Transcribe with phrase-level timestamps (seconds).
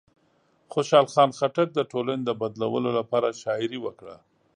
[0.73, 4.15] خوشحال خان خټک د ټولنې د بدلولو لپاره شاعري وکړه.